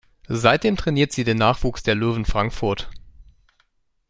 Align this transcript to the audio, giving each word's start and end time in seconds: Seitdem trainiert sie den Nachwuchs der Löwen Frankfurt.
Seitdem 0.29 0.77
trainiert 0.77 1.11
sie 1.11 1.23
den 1.23 1.37
Nachwuchs 1.37 1.83
der 1.83 1.93
Löwen 1.93 2.25
Frankfurt. 2.25 2.89